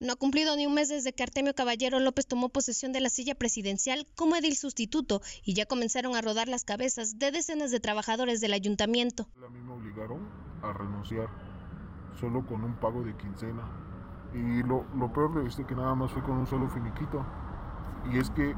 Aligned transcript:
No 0.00 0.12
ha 0.12 0.16
cumplido 0.16 0.54
ni 0.54 0.64
un 0.64 0.74
mes 0.74 0.88
desde 0.88 1.12
que 1.12 1.24
Artemio 1.24 1.56
Caballero 1.56 1.98
López 1.98 2.28
tomó 2.28 2.50
posesión 2.50 2.92
de 2.92 3.00
la 3.00 3.08
silla 3.08 3.34
presidencial 3.34 4.06
como 4.14 4.36
edil 4.36 4.54
sustituto 4.54 5.20
y 5.42 5.54
ya 5.54 5.66
comenzaron 5.66 6.14
a 6.14 6.20
rodar 6.20 6.46
las 6.46 6.64
cabezas 6.64 7.18
de 7.18 7.32
decenas 7.32 7.72
de 7.72 7.80
trabajadores 7.80 8.40
del 8.40 8.52
ayuntamiento. 8.52 9.26
A 9.44 9.50
mí 9.50 9.60
me 9.60 9.72
obligaron 9.72 10.20
a 10.62 10.72
renunciar 10.72 11.28
solo 12.20 12.46
con 12.46 12.62
un 12.62 12.76
pago 12.76 13.02
de 13.02 13.16
quincena. 13.16 13.64
Y 14.32 14.62
lo, 14.62 14.84
lo 14.94 15.12
peor 15.12 15.42
de 15.42 15.48
esto 15.48 15.66
que 15.66 15.74
nada 15.74 15.96
más 15.96 16.12
fue 16.12 16.22
con 16.22 16.36
un 16.36 16.46
solo 16.46 16.70
finiquito. 16.70 17.26
Y 18.12 18.18
es 18.18 18.30
que 18.30 18.54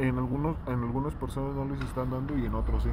en, 0.00 0.18
algunos, 0.18 0.56
en 0.66 0.82
algunas 0.82 1.14
personas 1.14 1.54
no 1.54 1.64
les 1.64 1.80
están 1.82 2.10
dando 2.10 2.36
y 2.36 2.44
en 2.44 2.56
otros 2.56 2.82
sí. 2.82 2.90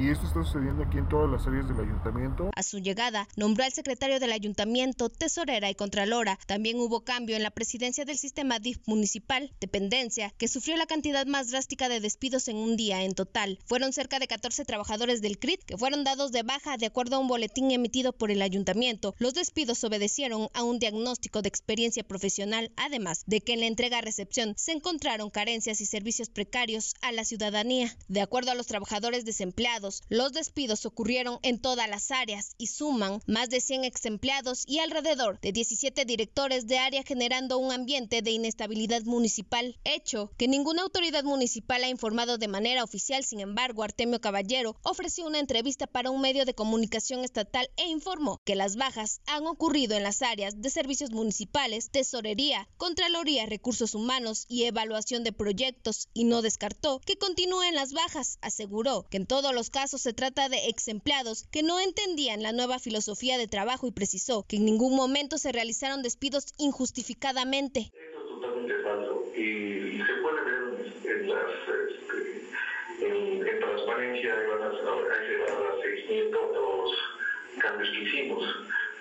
Y 0.00 0.10
esto 0.10 0.28
está 0.28 0.44
sucediendo 0.44 0.84
aquí 0.84 0.96
en 0.98 1.08
todas 1.08 1.28
las 1.28 1.44
áreas 1.48 1.66
del 1.66 1.80
ayuntamiento. 1.80 2.52
A 2.54 2.62
su 2.62 2.78
llegada, 2.78 3.26
nombró 3.34 3.64
al 3.64 3.72
secretario 3.72 4.20
del 4.20 4.30
ayuntamiento, 4.30 5.08
tesorera 5.08 5.70
y 5.70 5.74
contralora. 5.74 6.38
También 6.46 6.78
hubo 6.78 7.00
cambio 7.00 7.34
en 7.34 7.42
la 7.42 7.50
presidencia 7.50 8.04
del 8.04 8.16
sistema 8.16 8.60
DIF 8.60 8.78
municipal, 8.86 9.52
dependencia, 9.60 10.32
que 10.38 10.46
sufrió 10.46 10.76
la 10.76 10.86
cantidad 10.86 11.26
más 11.26 11.50
drástica 11.50 11.88
de 11.88 11.98
despidos 11.98 12.46
en 12.46 12.58
un 12.58 12.76
día 12.76 13.02
en 13.02 13.14
total. 13.14 13.58
Fueron 13.64 13.92
cerca 13.92 14.20
de 14.20 14.28
14 14.28 14.64
trabajadores 14.64 15.20
del 15.20 15.40
CRIT 15.40 15.64
que 15.64 15.76
fueron 15.76 16.04
dados 16.04 16.30
de 16.30 16.44
baja 16.44 16.76
de 16.76 16.86
acuerdo 16.86 17.16
a 17.16 17.18
un 17.18 17.26
boletín 17.26 17.72
emitido 17.72 18.12
por 18.12 18.30
el 18.30 18.42
ayuntamiento. 18.42 19.16
Los 19.18 19.34
despidos 19.34 19.82
obedecieron 19.82 20.48
a 20.54 20.62
un 20.62 20.78
diagnóstico 20.78 21.42
de 21.42 21.48
experiencia 21.48 22.04
profesional, 22.04 22.70
además 22.76 23.24
de 23.26 23.40
que 23.40 23.54
en 23.54 23.60
la 23.60 23.66
entrega-recepción 23.66 24.54
se 24.56 24.70
encontraron 24.70 25.30
carencias 25.30 25.80
y 25.80 25.86
servicios 25.86 26.28
precarios 26.28 26.94
a 27.02 27.10
la 27.10 27.24
ciudadanía. 27.24 27.96
De 28.06 28.20
acuerdo 28.20 28.52
a 28.52 28.54
los 28.54 28.68
trabajadores 28.68 29.24
desempleados, 29.24 29.87
los 30.08 30.32
despidos 30.32 30.86
ocurrieron 30.86 31.38
en 31.42 31.60
todas 31.60 31.88
las 31.88 32.10
áreas 32.10 32.54
y 32.58 32.68
suman 32.68 33.20
más 33.26 33.48
de 33.50 33.60
100 33.60 33.84
ex 33.84 34.04
empleados 34.04 34.64
y 34.66 34.78
alrededor 34.78 35.40
de 35.40 35.52
17 35.52 36.04
directores 36.04 36.66
de 36.66 36.78
área 36.78 37.02
generando 37.02 37.58
un 37.58 37.72
ambiente 37.72 38.22
de 38.22 38.30
inestabilidad 38.30 39.02
municipal, 39.02 39.78
hecho 39.84 40.30
que 40.36 40.48
ninguna 40.48 40.82
autoridad 40.82 41.24
municipal 41.24 41.84
ha 41.84 41.88
informado 41.88 42.38
de 42.38 42.48
manera 42.48 42.84
oficial. 42.84 43.24
Sin 43.24 43.40
embargo, 43.40 43.82
Artemio 43.82 44.20
Caballero 44.20 44.76
ofreció 44.82 45.26
una 45.26 45.38
entrevista 45.38 45.86
para 45.86 46.10
un 46.10 46.20
medio 46.20 46.44
de 46.44 46.54
comunicación 46.54 47.24
estatal 47.24 47.70
e 47.76 47.88
informó 47.88 48.40
que 48.44 48.56
las 48.56 48.76
bajas 48.76 49.20
han 49.26 49.46
ocurrido 49.46 49.96
en 49.96 50.02
las 50.02 50.22
áreas 50.22 50.60
de 50.60 50.70
servicios 50.70 51.10
municipales, 51.10 51.90
tesorería, 51.90 52.68
contraloría, 52.76 53.46
recursos 53.46 53.94
humanos 53.94 54.44
y 54.48 54.64
evaluación 54.64 55.24
de 55.24 55.32
proyectos 55.32 56.08
y 56.12 56.24
no 56.24 56.42
descartó 56.42 57.00
que 57.00 57.16
continúen 57.16 57.74
las 57.74 57.92
bajas. 57.92 58.38
Aseguró 58.40 59.06
que 59.10 59.16
en 59.16 59.26
todos 59.26 59.54
los 59.54 59.70
casos 59.70 59.77
caso 59.80 59.96
se 59.96 60.12
trata 60.12 60.48
de 60.48 60.66
ex 60.66 60.88
empleados 60.88 61.46
que 61.52 61.62
no 61.62 61.78
entendían 61.78 62.42
la 62.42 62.50
nueva 62.50 62.80
filosofía 62.80 63.38
de 63.38 63.46
trabajo 63.46 63.86
y 63.86 63.92
precisó 63.92 64.44
que 64.48 64.56
en 64.56 64.64
ningún 64.64 64.96
momento 64.96 65.38
se 65.38 65.52
realizaron 65.52 66.02
despidos 66.02 66.46
injustificadamente. 66.58 67.92
Eso 67.94 67.94
es 67.94 68.28
totalmente 68.28 68.74
falso 68.82 69.22
y, 69.36 70.02
se 70.04 70.14
puede 70.20 70.40
ver 70.46 71.20
en, 71.20 71.28
las, 71.28 71.44
este, 71.86 73.06
en, 73.06 73.60
transparencia 73.60 74.34
van 74.34 74.62
a, 74.62 74.66
a, 74.66 75.80
seguimiento 75.80 76.38
de 76.48 76.58
los 76.58 77.60
cambios 77.60 77.88
que 77.88 78.02
hicimos. 78.02 78.44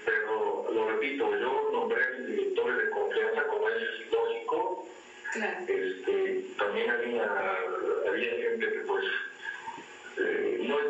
Pero 0.05 0.71
lo 0.71 0.89
repito, 0.91 1.31
yo 1.39 1.69
nombré 1.73 2.21
directores 2.27 2.77
de 2.77 2.89
confianza 2.91 3.47
como 3.47 3.67
es 3.69 4.11
lógico. 4.11 4.85
Este, 5.67 6.45
también 6.55 6.91
había, 6.91 7.23
había 7.23 7.56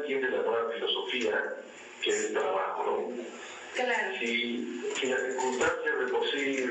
no 0.08 0.16
entiende 0.16 0.38
la 0.38 0.44
nueva 0.44 0.72
filosofía 0.72 1.56
que 2.02 2.10
es 2.10 2.26
el 2.28 2.34
trabajo. 2.34 3.12
Claro. 3.76 4.18
Si, 4.20 4.82
si 4.96 5.08
las 5.08 5.22
circunstancias 5.22 6.00
de 6.00 6.08
por 6.08 6.32
sí 6.32 6.67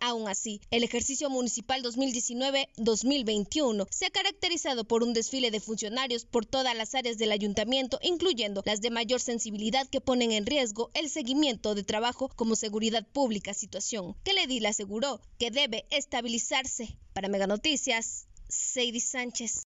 Aún 0.00 0.28
así, 0.28 0.60
el 0.70 0.84
ejercicio 0.84 1.28
municipal 1.30 1.82
2019-2021 1.82 3.86
se 3.90 4.06
ha 4.06 4.10
caracterizado 4.10 4.84
por 4.84 5.02
un 5.02 5.12
desfile 5.12 5.50
de 5.50 5.60
funcionarios 5.60 6.24
por 6.24 6.46
todas 6.46 6.76
las 6.76 6.94
áreas 6.94 7.18
del 7.18 7.32
ayuntamiento, 7.32 7.98
incluyendo 8.02 8.62
las 8.64 8.80
de 8.80 8.90
mayor 8.90 9.20
sensibilidad 9.20 9.88
que 9.88 10.00
ponen 10.00 10.32
en 10.32 10.46
riesgo 10.46 10.90
el 10.94 11.10
seguimiento 11.10 11.74
de 11.74 11.82
trabajo 11.82 12.30
como 12.36 12.56
seguridad 12.56 13.06
pública, 13.06 13.54
situación 13.54 14.14
que 14.22 14.32
le 14.32 14.46
aseguró 14.66 15.20
que 15.38 15.50
debe 15.50 15.86
estabilizarse. 15.90 16.96
Para 17.12 17.28
Mega 17.28 17.46
Noticias, 17.46 18.26
Sadie 18.48 19.00
Sánchez. 19.00 19.65